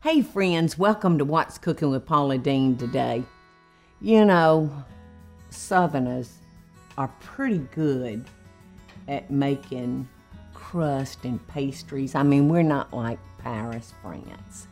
[0.00, 3.24] Hey, friends, welcome to What's Cooking with Paula Deen today.
[4.00, 4.84] You know,
[5.50, 6.36] Southerners
[6.96, 8.24] are pretty good
[9.08, 10.08] at making
[10.54, 12.14] crust and pastries.
[12.14, 14.68] I mean, we're not like Paris, France.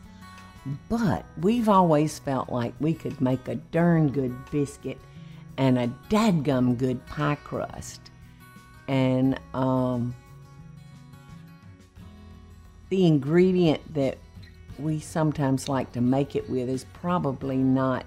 [0.87, 4.97] But we've always felt like we could make a darn good biscuit
[5.57, 7.99] and a dadgum good pie crust.
[8.87, 10.15] And um,
[12.87, 14.19] the ingredient that
[14.79, 18.05] we sometimes like to make it with is probably not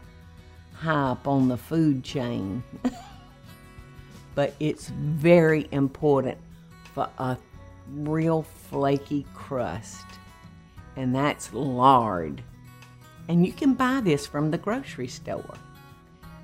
[0.74, 2.62] high up on the food chain.
[4.34, 6.38] but it's very important
[6.95, 7.37] for a
[7.93, 10.06] real flaky crust.
[10.96, 12.43] And that's lard.
[13.29, 15.55] And you can buy this from the grocery store.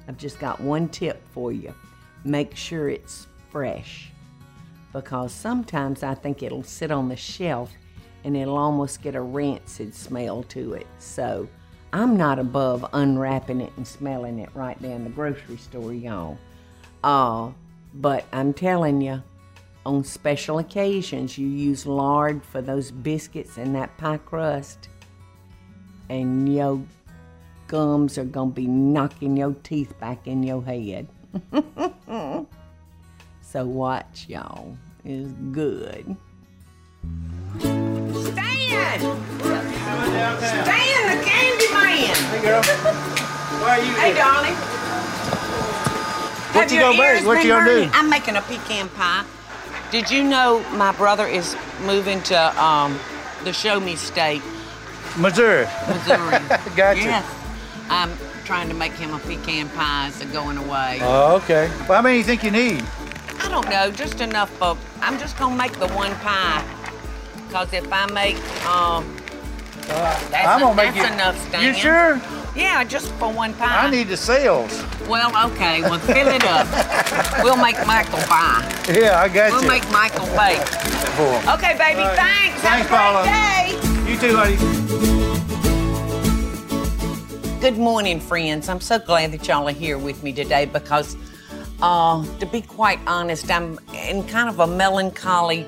[0.08, 1.74] I've just got one tip for you.
[2.24, 4.10] Make sure it's fresh.
[4.92, 7.72] Because sometimes I think it'll sit on the shelf
[8.26, 10.88] and it'll almost get a rancid smell to it.
[10.98, 11.48] So
[11.92, 16.36] I'm not above unwrapping it and smelling it right there in the grocery store, y'all.
[17.04, 17.52] Uh,
[17.94, 19.22] but I'm telling you,
[19.86, 24.88] on special occasions, you use lard for those biscuits and that pie crust,
[26.08, 26.82] and your
[27.68, 31.06] gums are gonna be knocking your teeth back in your head.
[33.40, 34.76] so watch, y'all.
[35.04, 36.16] It's good.
[38.66, 39.00] Stan!
[40.38, 42.14] Stan, the candy man!
[42.16, 42.62] Hey girl,
[43.62, 44.16] why are you Hey, here?
[44.16, 44.54] darling.
[46.52, 47.24] What Have you gonna make?
[47.26, 47.90] What you gonna do?
[47.92, 49.24] I'm making a pecan pie.
[49.92, 52.98] Did you know my brother is moving to um,
[53.44, 54.42] the Show Me State,
[55.16, 55.66] Missouri.
[55.88, 56.30] Missouri?
[56.76, 57.00] Gotcha.
[57.02, 57.34] Yes.
[57.88, 58.10] I'm
[58.44, 60.98] trying to make him a pecan pie as a going away.
[61.02, 61.68] Oh, okay.
[61.88, 62.82] Well, how many do you think you need?
[63.38, 64.76] I don't know, just enough of.
[65.02, 66.64] I'm just gonna make the one pie.
[67.50, 69.04] Cause if I make, um,
[69.86, 71.14] that's, I'm gonna make that's you.
[71.14, 71.62] enough, Stan.
[71.64, 72.20] You sure?
[72.56, 73.86] Yeah, just for one pie.
[73.86, 74.82] I need the sales.
[75.08, 76.66] Well, okay, well, fill it up.
[77.44, 78.62] we'll make Michael pie.
[78.92, 79.68] Yeah, I got We'll you.
[79.68, 80.60] make Michael bake.
[81.54, 82.16] Okay, baby, right.
[82.16, 82.60] thanks.
[82.62, 83.24] Thanks, Have a Paula.
[83.24, 84.10] day.
[84.10, 84.56] You too, honey.
[87.60, 88.68] Good morning, friends.
[88.68, 91.16] I'm so glad that y'all are here with me today because,
[91.82, 95.66] uh, to be quite honest, I'm in kind of a melancholy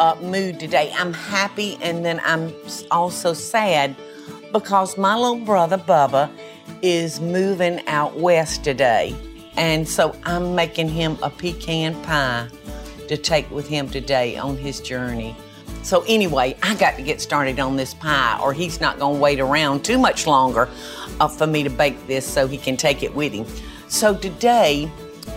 [0.00, 0.92] uh, mood today.
[0.96, 2.52] I'm happy and then I'm
[2.90, 3.94] also sad
[4.50, 6.30] because my little brother Bubba
[6.80, 9.14] is moving out west today.
[9.56, 12.48] And so I'm making him a pecan pie
[13.08, 15.36] to take with him today on his journey.
[15.82, 19.20] So anyway, I got to get started on this pie, or he's not going to
[19.20, 20.68] wait around too much longer
[21.20, 23.46] uh, for me to bake this so he can take it with him.
[23.88, 24.90] So today,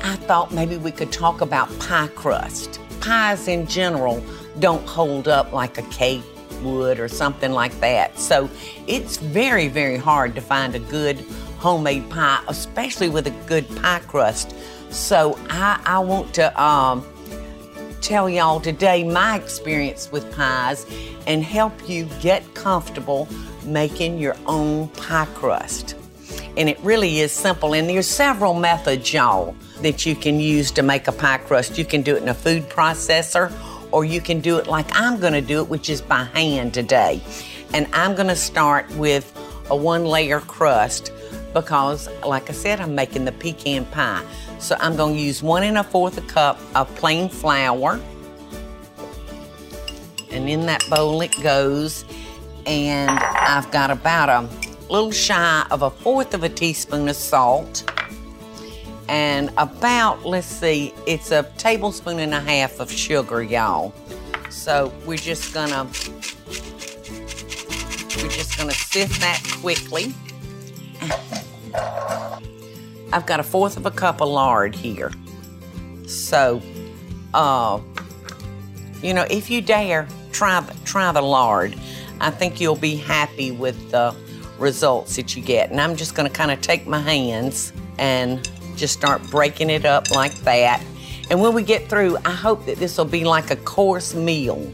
[0.04, 2.80] I thought maybe we could talk about pie crust.
[3.02, 4.24] Pies in general
[4.60, 6.24] don't hold up like a cake
[6.62, 8.18] would or something like that.
[8.18, 8.50] So
[8.88, 11.20] it's very, very hard to find a good
[11.58, 14.56] homemade pie, especially with a good pie crust.
[14.90, 17.06] So I, I want to um,
[18.02, 20.86] tell y'all today my experience with pies
[21.26, 23.28] and help you get comfortable
[23.66, 25.96] making your own pie crust.
[26.58, 27.74] And it really is simple.
[27.74, 31.78] And there's several methods, y'all, that you can use to make a pie crust.
[31.78, 33.52] You can do it in a food processor,
[33.94, 37.22] or you can do it like I'm gonna do it, which is by hand today.
[37.76, 39.32] And I'm gonna start with
[39.70, 41.12] a one layer crust
[41.54, 44.26] because, like I said, I'm making the pecan pie.
[44.58, 48.02] So I'm gonna use one and a fourth a cup of plain flour.
[50.32, 52.04] And in that bowl it goes.
[52.66, 54.50] And I've got about a
[54.92, 57.84] little shy of a fourth of a teaspoon of salt.
[59.10, 63.94] And about, let's see, it's a tablespoon and a half of sugar, y'all.
[64.50, 65.86] So we're just gonna
[68.16, 70.14] we're just gonna sift that quickly.
[73.12, 75.12] I've got a fourth of a cup of lard here.
[76.08, 76.62] So,
[77.34, 77.80] uh,
[79.02, 81.76] you know, if you dare, try try the lard.
[82.22, 84.16] I think you'll be happy with the
[84.58, 85.72] results that you get.
[85.72, 90.12] And I'm just to kind of take my hands and just start breaking it up
[90.12, 90.84] like that.
[91.30, 94.72] And when we get through, I hope that this will be like a course meal.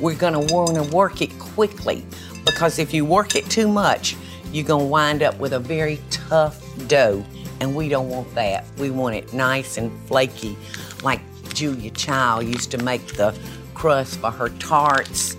[0.00, 0.16] We're
[0.46, 2.04] want to work it quickly
[2.44, 4.16] because if you work it too much,
[4.52, 7.24] you're to wind up with a very tough dough.
[7.60, 8.64] And we don't want that.
[8.78, 10.56] We want it nice and flaky,
[11.04, 11.20] like
[11.54, 13.38] Julia Child used to make the
[13.74, 15.36] crust for her tarts.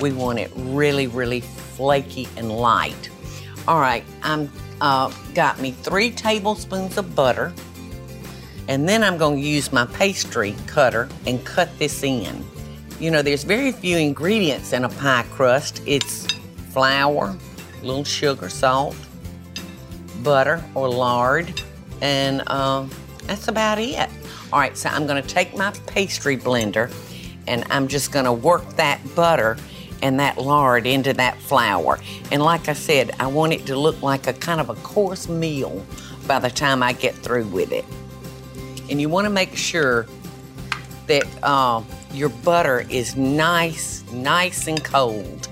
[0.00, 3.10] We want it really, really flaky and light.
[3.66, 4.48] All right, I'm
[4.84, 7.54] uh, got me three tablespoons of butter,
[8.68, 12.44] and then I'm going to use my pastry cutter and cut this in.
[13.00, 15.80] You know, there's very few ingredients in a pie crust.
[15.86, 16.26] It's
[16.70, 17.34] flour,
[17.80, 18.94] a little sugar, salt,
[20.22, 21.62] butter or lard,
[22.02, 22.86] and uh,
[23.26, 24.10] that's about it.
[24.52, 26.92] All right, so I'm gonna take my pastry blender
[27.46, 29.56] and I'm just gonna work that butter
[30.02, 31.98] and that lard into that flour.
[32.30, 35.28] And like I said, I want it to look like a kind of a coarse
[35.28, 35.84] meal
[36.26, 37.84] by the time I get through with it.
[38.90, 40.06] And you wanna make sure
[41.06, 41.82] that uh,
[42.12, 45.48] your butter is nice, nice and cold.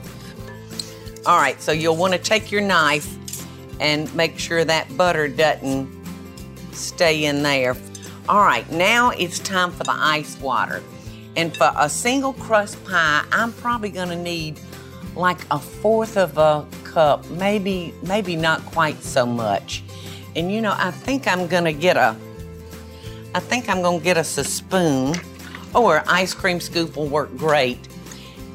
[1.26, 3.16] All right, so you'll wanna take your knife
[3.80, 5.88] and make sure that butter doesn't
[6.72, 7.76] stay in there.
[8.28, 10.82] All right, now it's time for the ice water.
[11.36, 14.60] And for a single crust pie, I'm probably gonna need
[15.16, 19.82] like a fourth of a cup, maybe, maybe not quite so much.
[20.36, 22.16] And you know, I think I'm gonna get a,
[23.34, 25.14] I think I'm gonna get us a spoon
[25.74, 27.78] or ice cream scoop will work great.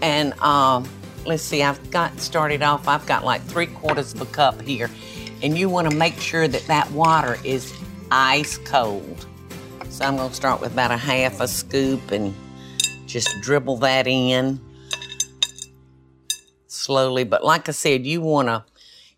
[0.02, 0.88] And um,
[1.26, 4.90] let's see, I've got started off, I've got like three quarters of a cup here.
[5.42, 7.74] And you wanna make sure that that water is
[8.12, 9.26] ice cold.
[9.90, 12.36] So I'm gonna start with about a half a scoop and
[13.08, 14.60] just dribble that in
[16.68, 17.24] slowly.
[17.24, 18.66] But like I said, you wanna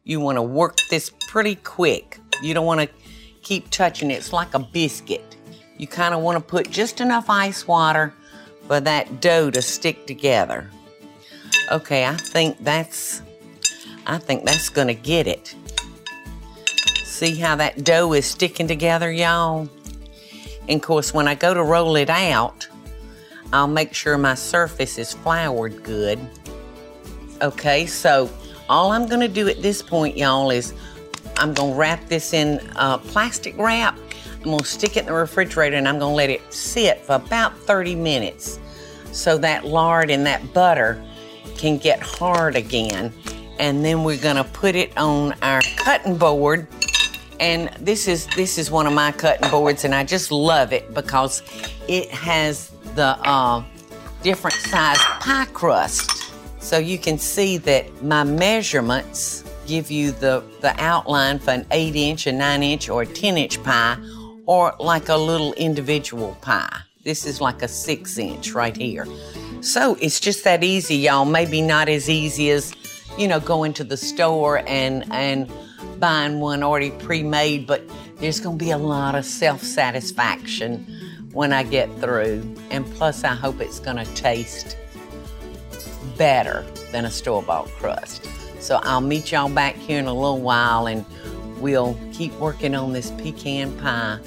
[0.03, 2.19] you wanna work this pretty quick.
[2.41, 2.88] You don't wanna
[3.44, 4.15] keep touching it.
[4.15, 5.36] It's like a biscuit.
[5.77, 8.13] You kind of want to put just enough ice water
[8.68, 10.69] for that dough to stick together.
[11.71, 13.21] Okay, I think that's
[14.06, 15.56] I think that's gonna get it.
[17.03, 19.69] See how that dough is sticking together, y'all?
[20.68, 22.68] And of course, when I go to roll it out,
[23.51, 26.19] I'll make sure my surface is floured good.
[27.41, 28.29] Okay, so
[28.67, 30.73] all I'm gonna do at this point, y'all, is
[31.37, 33.97] I'm gonna wrap this in uh, plastic wrap.
[34.37, 37.57] I'm gonna stick it in the refrigerator and I'm gonna let it sit for about
[37.57, 38.59] 30 minutes
[39.11, 41.03] so that lard and that butter
[41.57, 43.11] can get hard again.
[43.57, 46.67] And then we're gonna put it on our cutting board.
[47.39, 50.93] And this is this is one of my cutting boards, and I just love it
[50.93, 51.41] because
[51.87, 53.63] it has the uh,
[54.24, 56.31] different size pie crust.
[56.59, 61.95] So you can see that my measurements give you the, the outline for an 8
[61.95, 63.97] inch, a 9 inch, or a 10 inch pie,
[64.45, 66.80] or like a little individual pie.
[67.03, 69.07] This is like a 6 inch right here.
[69.62, 71.25] So it's just that easy, y'all.
[71.25, 72.74] Maybe not as easy as,
[73.18, 75.51] you know, going to the store and, and
[76.00, 77.83] buying one already pre made, but
[78.18, 80.85] there's going to be a lot of self satisfaction
[81.31, 82.55] when I get through.
[82.71, 84.77] And plus, I hope it's going to taste
[86.17, 88.27] better than a store bought crust.
[88.59, 91.05] So I'll meet y'all back here in a little while and
[91.59, 94.19] we'll keep working on this pecan pie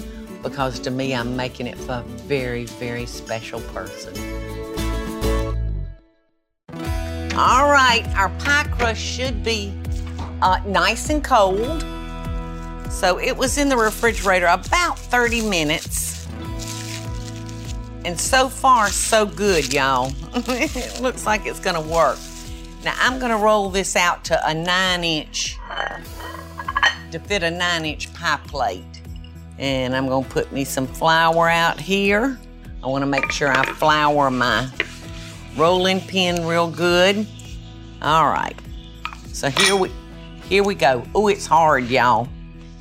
[0.42, 4.12] because to me, I'm making it for a very, very special person.
[7.34, 9.72] All right, our pie crust should be
[10.42, 11.82] uh, nice and cold.
[12.90, 16.21] So it was in the refrigerator about 30 minutes.
[18.04, 20.12] And so far, so good, y'all.
[20.34, 22.18] it looks like it's gonna work.
[22.84, 25.56] Now I'm gonna roll this out to a nine inch,
[27.12, 29.02] to fit a nine inch pie plate.
[29.58, 32.40] And I'm gonna put me some flour out here.
[32.82, 34.68] I wanna make sure I flour my
[35.56, 37.24] rolling pin real good.
[38.00, 38.58] All right,
[39.28, 39.92] so here we,
[40.48, 41.04] here we go.
[41.14, 42.28] Oh, it's hard, y'all.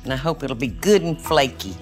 [0.02, 1.76] And I hope it'll be good and flaky.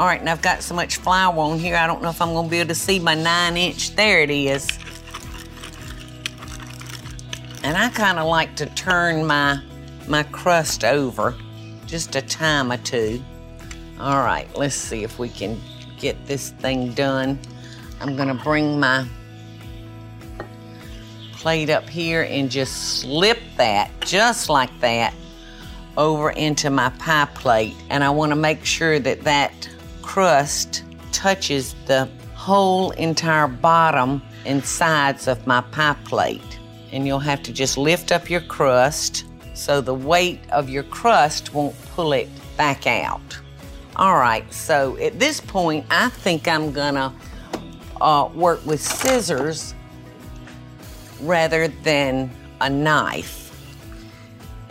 [0.00, 2.32] All right, and I've got so much flour on here, I don't know if I'm
[2.32, 3.94] gonna be able to see my nine inch.
[3.96, 4.66] There it is.
[7.62, 9.60] And I kind of like to turn my,
[10.08, 11.34] my crust over
[11.84, 13.22] just a time or two.
[13.98, 15.60] All right, let's see if we can
[15.98, 17.38] get this thing done.
[18.00, 19.06] I'm gonna bring my
[21.34, 25.12] plate up here and just slip that, just like that,
[25.98, 27.76] over into my pie plate.
[27.90, 29.69] And I wanna make sure that that
[30.10, 36.58] crust touches the whole entire bottom and sides of my pie plate.
[36.90, 39.24] And you'll have to just lift up your crust
[39.54, 43.38] so the weight of your crust won't pull it back out.
[43.94, 47.14] All right, so at this point, I think I'm gonna
[48.00, 49.76] uh, work with scissors
[51.22, 53.54] rather than a knife.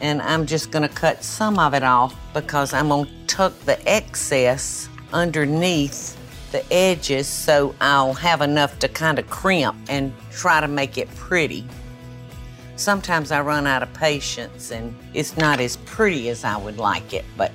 [0.01, 4.89] And I'm just gonna cut some of it off because I'm gonna tuck the excess
[5.13, 6.17] underneath
[6.51, 11.13] the edges so I'll have enough to kind of crimp and try to make it
[11.15, 11.65] pretty.
[12.75, 17.13] Sometimes I run out of patience and it's not as pretty as I would like
[17.13, 17.51] it, but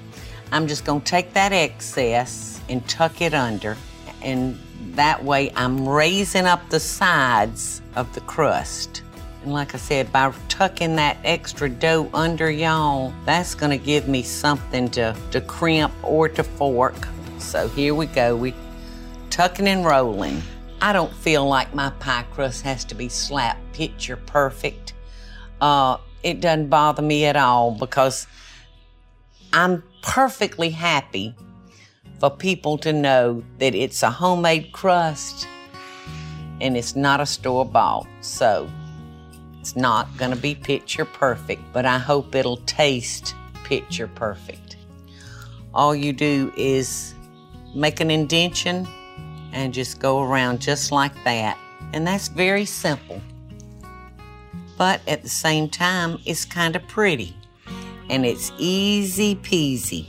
[0.52, 3.76] I'm just gonna take that excess and tuck it under
[4.23, 4.58] and
[4.92, 9.02] that way I'm raising up the sides of the crust.
[9.42, 14.23] And like I said, by tucking that extra dough under y'all, that's gonna give me
[14.23, 17.08] something to, to crimp or to fork.
[17.44, 18.52] So here we go, we
[19.30, 20.42] tucking and rolling.
[20.80, 24.94] I don't feel like my pie crust has to be slap picture perfect.
[25.60, 28.26] Uh, it doesn't bother me at all because
[29.52, 31.34] I'm perfectly happy
[32.18, 35.46] for people to know that it's a homemade crust
[36.60, 38.06] and it's not a store bought.
[38.20, 38.68] So
[39.60, 43.34] it's not going to be picture perfect, but I hope it'll taste
[43.64, 44.76] picture perfect.
[45.72, 47.14] All you do is
[47.74, 48.86] make an indention
[49.52, 51.58] and just go around just like that.
[51.92, 53.20] And that's very simple.
[54.76, 57.36] But at the same time, it's kind of pretty
[58.10, 60.06] and it's easy peasy.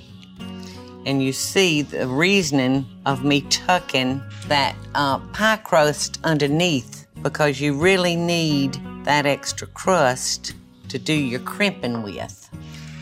[1.06, 7.78] And you see the reasoning of me tucking that uh, pie crust underneath because you
[7.78, 10.54] really need that extra crust
[10.90, 12.50] to do your crimping with.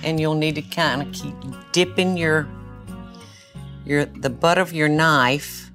[0.03, 1.36] And you'll need to kind of keep
[1.72, 2.48] dipping your
[3.86, 5.72] your the butt of your knife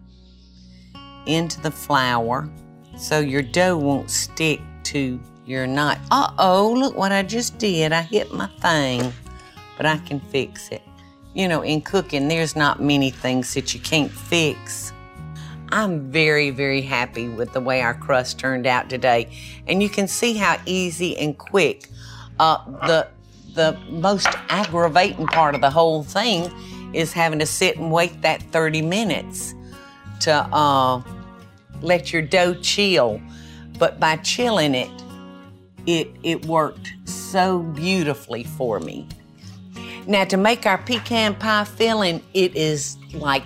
[1.27, 2.49] into the flour
[2.97, 6.01] so your dough won't stick to your knife.
[6.11, 7.93] Uh-oh, look what I just did.
[7.93, 9.13] I hit my thing,
[9.77, 10.83] but I can fix it.
[11.35, 14.93] You know, in cooking, there's not many things that you can't fix.
[15.71, 19.29] I'm very, very happy with the way our crust turned out today.
[19.67, 21.89] And you can see how easy and quick.
[22.41, 23.09] Uh, the,
[23.55, 26.51] the most aggravating part of the whole thing
[26.93, 29.55] is having to sit and wait that 30 minutes
[30.21, 31.03] to uh,
[31.83, 33.21] let your dough chill.
[33.79, 34.91] But by chilling it,
[35.87, 39.07] it, it worked so beautifully for me.
[40.07, 43.45] Now, to make our pecan pie filling, it is like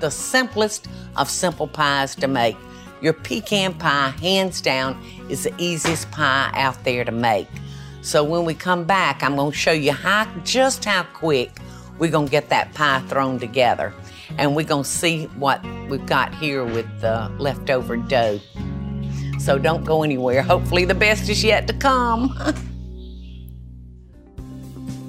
[0.00, 2.56] the simplest of simple pies to make.
[3.00, 7.48] Your pecan pie, hands down, is the easiest pie out there to make.
[8.02, 11.60] So when we come back, I'm going to show you how just how quick
[11.98, 13.92] we're going to get that pie thrown together.
[14.36, 18.40] And we're going to see what we've got here with the leftover dough.
[19.38, 20.42] So don't go anywhere.
[20.42, 22.34] Hopefully, the best is yet to come.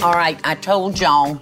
[0.02, 1.42] All right, I told y'all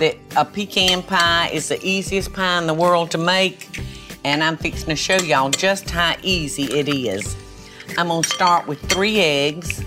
[0.00, 3.68] that a pecan pie is the easiest pie in the world to make,
[4.28, 7.34] and I'm fixing to show y'all just how easy it is.
[7.96, 9.82] I'm gonna start with three eggs,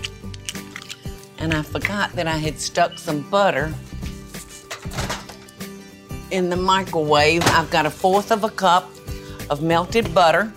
[1.38, 3.72] and I forgot that I had stuck some butter
[6.32, 7.44] in the microwave.
[7.50, 8.90] I've got a fourth of a cup
[9.48, 10.52] of melted butter,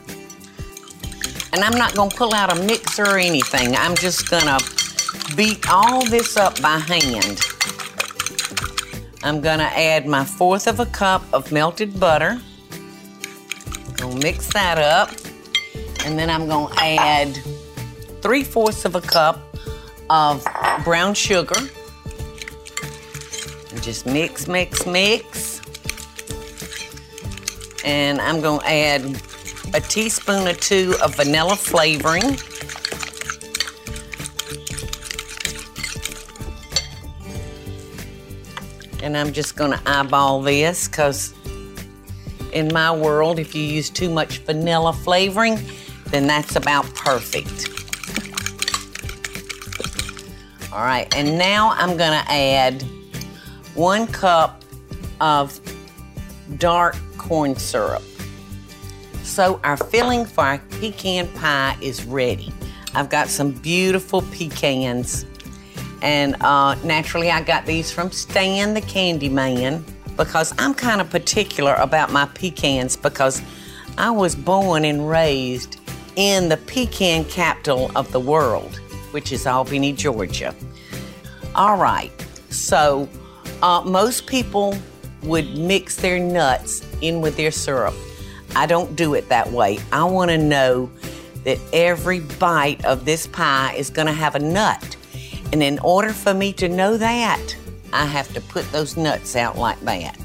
[1.54, 3.75] and I'm not gonna pull out a mixer or anything.
[3.75, 4.58] I'm just gonna
[5.36, 7.39] beat all this up by hand.
[9.22, 12.42] I'm gonna add my fourth of a cup of melted butter.
[14.05, 15.09] Gonna mix that up.
[16.05, 17.35] And then I'm gonna add
[18.21, 19.57] three fourths of a cup
[20.12, 20.45] of
[20.83, 21.57] brown sugar.
[23.71, 25.59] And just mix, mix, mix.
[27.83, 29.19] And I'm gonna add
[29.74, 32.38] a teaspoon or two of vanilla flavoring.
[39.01, 41.33] and I'm just gonna eyeball this because
[42.55, 45.59] in my world, if you use too much vanilla flavoring,
[46.07, 47.69] then that's about perfect.
[50.74, 52.81] All right, and now I'm gonna add
[53.75, 54.63] one cup
[55.21, 55.59] of
[56.57, 58.03] dark corn syrup.
[59.21, 62.51] So our filling for our pecan pie is ready.
[62.93, 65.25] I've got some beautiful pecans
[66.01, 69.83] and uh, naturally, I got these from Stan the Candy Man
[70.17, 73.41] because I'm kind of particular about my pecans because
[73.98, 75.79] I was born and raised
[76.15, 78.79] in the pecan capital of the world,
[79.12, 80.53] which is Albany, Georgia.
[81.53, 82.12] All right.
[82.50, 83.10] So,
[83.62, 84.77] uh, most people
[85.24, 87.95] would mix their nuts in with their syrup.
[88.55, 89.79] I don't do it that way.
[89.91, 90.89] I want to know
[91.43, 94.98] that every bite of this pie is going to have a nut.
[95.51, 97.55] And in order for me to know that,
[97.96, 100.20] I have to put those nuts out like that.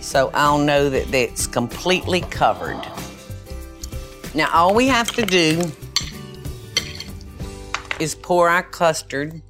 [0.00, 2.80] So I'll know that it's completely covered.
[4.32, 5.60] Now, all we have to do
[7.98, 9.42] is pour our custard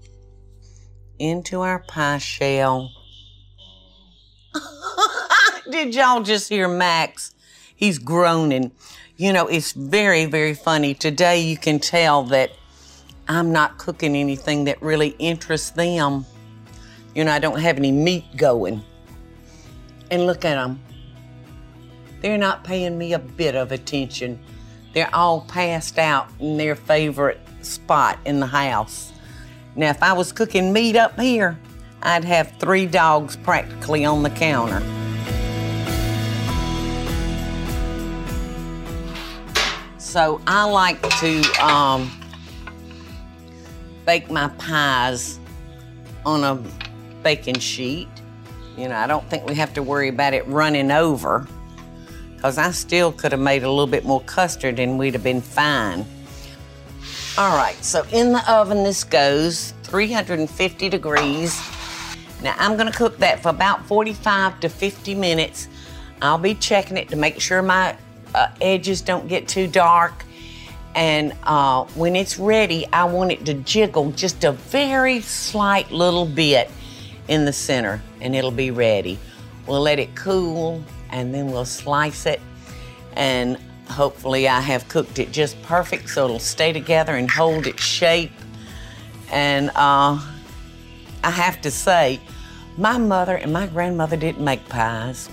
[1.19, 2.91] into our pie shell.
[5.71, 7.35] Did y'all just hear Max?
[7.75, 8.73] He's groaning.
[9.19, 10.95] You know, it's very, very funny.
[10.95, 12.53] Today you can tell that
[13.29, 16.25] I'm not cooking anything that really interests them.
[17.17, 18.85] You know, I don't have any meat going.
[20.11, 20.83] And look at them.
[22.21, 24.39] They're not paying me a bit of attention.
[24.93, 29.15] They're all passed out in their favorite spot in the house.
[29.77, 31.59] Now, if I was cooking meat up here,
[32.03, 34.83] I'd have three dogs practically on the counter.
[39.97, 42.11] So I like to um,
[44.05, 45.41] bake my pies
[46.27, 46.86] on a
[47.27, 48.07] baking sheet.
[48.79, 51.45] You know, I don't think we have to worry about it running over
[52.37, 55.41] because I still could have made a little bit more custard and we'd have been
[55.41, 56.07] fine.
[57.37, 61.61] All right, so in the oven this goes, 350 degrees.
[62.45, 65.67] Now I'm gonna cook that for about 45 to 50 minutes.
[66.23, 67.97] I'll be checking it to make sure my
[68.37, 70.25] uh, edges don't get too dark.
[70.95, 76.25] And uh, when it's ready, I want it to jiggle just a very slight little
[76.25, 76.71] bit
[77.29, 79.19] in the center and it'll be ready.
[79.67, 82.41] We'll let it cool and then we'll slice it
[83.15, 87.83] and hopefully I have cooked it just perfect so it'll stay together and hold its
[87.83, 88.33] shape.
[89.31, 90.21] And uh,
[91.25, 92.21] I have to say,
[92.79, 95.29] my mother and my grandmother didn't make pies.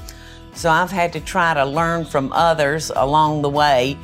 [0.55, 3.97] So I've had to try to learn from others along the way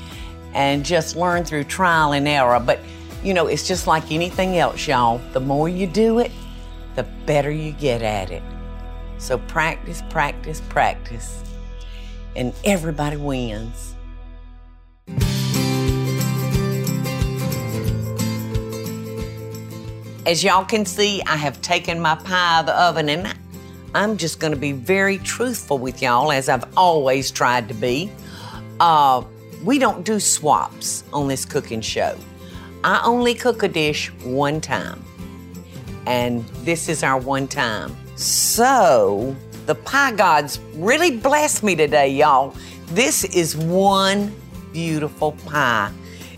[0.53, 2.59] and just learn through trial and error.
[2.59, 2.79] But
[3.23, 5.19] you know, it's just like anything else, y'all.
[5.33, 6.31] The more you do it,
[6.99, 8.43] the better you get at it.
[9.19, 11.41] So practice, practice, practice,
[12.35, 13.95] and everybody wins.
[20.25, 23.33] As y'all can see, I have taken my pie out of the oven and
[23.95, 28.11] I'm just going to be very truthful with y'all, as I've always tried to be.
[28.81, 29.23] Uh,
[29.63, 32.17] we don't do swaps on this cooking show.
[32.83, 35.01] I only cook a dish one time,
[36.05, 37.95] and this is our one time.
[38.15, 39.35] So,
[39.65, 42.55] the pie gods really blessed me today, y'all.
[42.87, 44.35] This is one
[44.73, 45.91] beautiful pie.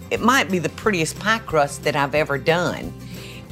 [0.10, 2.94] It might be the prettiest pie crust that I've ever done.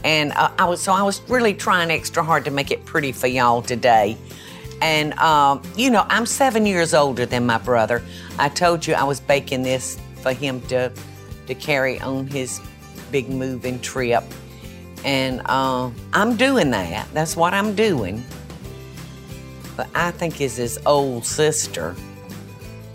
[0.03, 3.11] And uh, I was so I was really trying extra hard to make it pretty
[3.11, 4.17] for y'all today.
[4.81, 8.01] And um, you know, I'm seven years older than my brother.
[8.37, 10.91] I told you I was baking this for him to
[11.47, 12.61] to carry on his
[13.11, 14.23] big moving trip.
[15.03, 17.07] And uh, I'm doing that.
[17.13, 18.23] That's what I'm doing.
[19.77, 21.95] But I think as his old sister,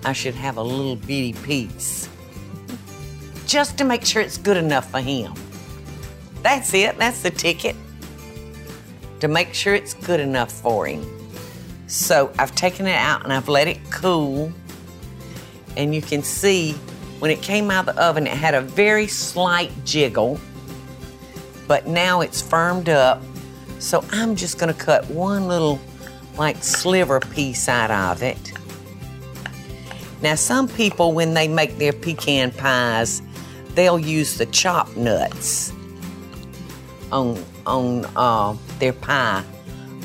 [0.05, 2.09] I should have a little bitty piece.
[3.47, 5.33] Just to make sure it's good enough for him.
[6.43, 7.75] That's it, that's the ticket.
[9.21, 11.07] To make sure it's good enough for him.
[11.87, 14.53] So I've taken it out and I've let it cool.
[15.77, 16.73] And you can see
[17.19, 20.38] when it came out of the oven, it had a very slight jiggle,
[21.66, 23.22] but now it's firmed up.
[23.79, 25.81] So I'm just gonna cut one little
[26.38, 28.53] like sliver piece out of it.
[30.22, 33.20] Now, some people, when they make their pecan pies,
[33.74, 35.72] they'll use the chopped nuts
[37.12, 39.44] on on uh, their pie.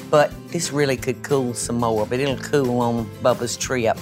[0.10, 3.98] But this really could cool some more, but it'll cool on Bubba's trip.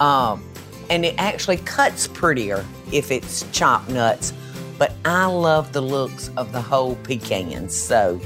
[0.00, 0.42] Um,
[0.90, 4.32] and it actually cuts prettier if it's chopped nuts.
[4.78, 8.20] But I love the looks of the whole pecans, so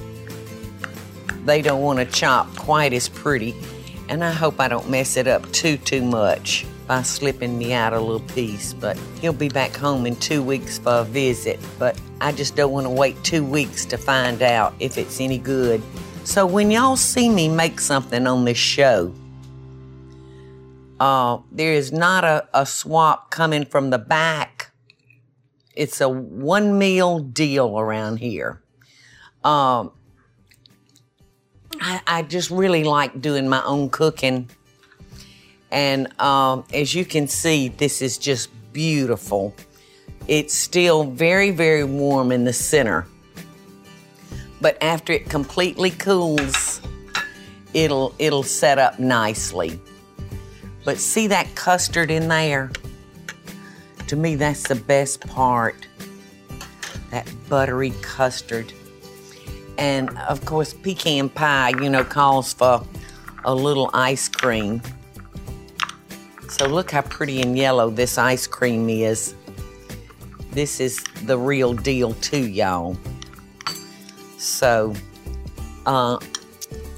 [1.44, 3.54] they don't want to chop quite as pretty.
[4.08, 7.92] And I hope I don't mess it up too, too much by slipping me out
[7.92, 8.72] a little piece.
[8.72, 11.60] But he'll be back home in two weeks for a visit.
[11.78, 15.38] But I just don't want to wait two weeks to find out if it's any
[15.38, 15.82] good.
[16.24, 19.14] So when y'all see me make something on this show,
[21.00, 24.57] uh, there is not a, a swap coming from the back.
[25.78, 28.60] It's a one meal deal around here.
[29.44, 29.92] Um,
[31.80, 34.50] I, I just really like doing my own cooking.
[35.70, 39.54] And um, as you can see, this is just beautiful.
[40.26, 43.06] It's still very, very warm in the center.
[44.60, 46.80] but after it completely cools,
[47.74, 49.80] it'll it'll set up nicely.
[50.84, 52.70] But see that custard in there?
[54.08, 55.86] To me, that's the best part.
[57.10, 58.72] That buttery custard.
[59.76, 62.82] And of course, pecan pie, you know, calls for
[63.44, 64.80] a little ice cream.
[66.48, 69.34] So look how pretty and yellow this ice cream is.
[70.52, 72.96] This is the real deal too, y'all.
[74.38, 74.94] So,
[75.84, 76.18] uh,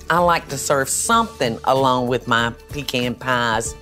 [0.09, 3.75] I like to serve something along with my pecan pies,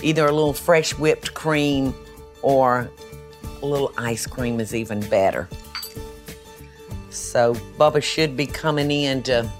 [0.00, 1.92] either a little fresh whipped cream
[2.48, 2.90] or
[3.60, 5.46] a little ice cream is even better.
[7.10, 9.50] So, Bubba should be coming in to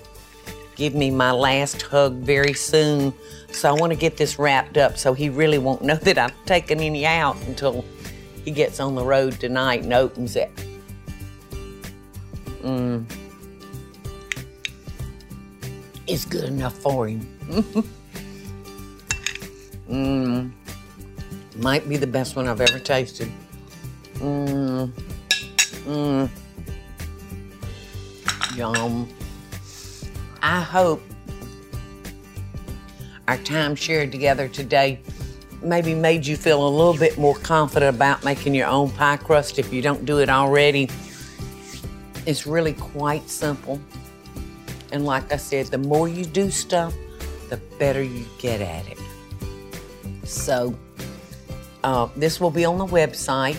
[0.74, 3.12] give me my last hug very soon.
[3.52, 6.46] So, I want to get this wrapped up so he really won't know that I've
[6.46, 7.84] taken any out until
[8.44, 10.50] he gets on the road tonight and opens it.
[12.62, 13.04] Mmm
[16.08, 17.84] is good enough for him.
[19.88, 20.50] Mmm.
[21.58, 23.30] Might be the best one I've ever tasted.
[24.14, 24.90] Mmm.
[25.86, 26.30] Mmm.
[28.56, 29.08] Yum.
[30.40, 31.02] I hope
[33.26, 35.00] our time shared together today
[35.62, 39.58] maybe made you feel a little bit more confident about making your own pie crust
[39.58, 40.88] if you don't do it already.
[42.26, 43.80] It's really quite simple.
[44.92, 46.94] And like I said, the more you do stuff,
[47.50, 48.98] the better you get at it.
[50.24, 50.74] So,
[51.88, 53.56] uh, this will be on the website.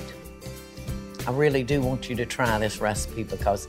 [1.26, 3.68] I really do want you to try this recipe because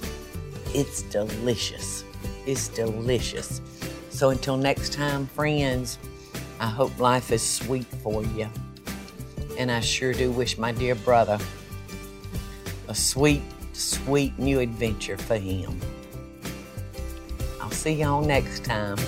[0.75, 2.05] it's delicious.
[2.45, 3.63] It's delicious.
[4.11, 5.99] So, until next time, friends,
[6.59, 8.51] I hope life is sweet for you.
[9.57, 11.39] And I sure do wish my dear brother
[12.89, 13.43] a sweet,
[13.73, 15.81] sweet new adventure for him.
[17.63, 18.99] I'll see y'all next time.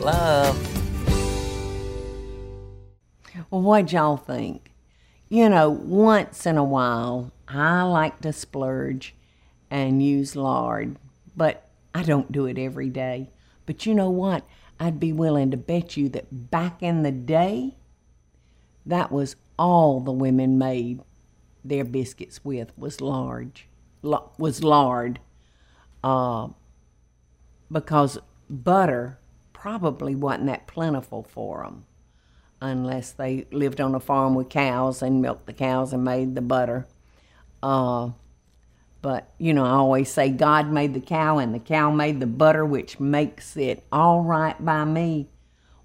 [0.00, 0.56] Love.
[3.50, 4.69] Well, what y'all think?
[5.32, 9.14] You know, once in a while, I like to splurge
[9.70, 10.96] and use lard,
[11.36, 13.30] but I don't do it every day.
[13.64, 14.44] But you know what?
[14.80, 17.76] I'd be willing to bet you that back in the day,
[18.84, 21.00] that was all the women made
[21.64, 23.68] their biscuits with was large,
[24.02, 25.20] was lard.
[26.02, 26.48] Uh,
[27.70, 29.16] because butter
[29.52, 31.84] probably wasn't that plentiful for them
[32.60, 36.40] unless they lived on a farm with cows and milked the cows and made the
[36.40, 36.86] butter.
[37.62, 38.10] Uh,
[39.02, 42.26] but, you know, I always say God made the cow and the cow made the
[42.26, 45.28] butter, which makes it all right by me.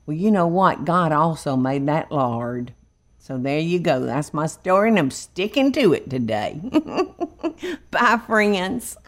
[0.05, 0.85] Well, you know what?
[0.85, 2.73] God also made that lard.
[3.17, 4.01] So there you go.
[4.01, 6.61] That's my story, and I'm sticking to it today.
[7.91, 8.97] Bye, friends.